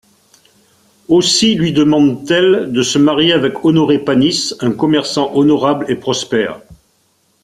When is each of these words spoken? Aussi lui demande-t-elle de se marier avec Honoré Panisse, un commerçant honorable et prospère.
Aussi 1.09 1.53
lui 1.53 1.73
demande-t-elle 1.73 2.71
de 2.71 2.81
se 2.81 2.97
marier 2.97 3.33
avec 3.33 3.63
Honoré 3.63 3.99
Panisse, 3.99 4.55
un 4.59 4.71
commerçant 4.71 5.31
honorable 5.35 5.85
et 5.91 5.95
prospère. 5.95 6.59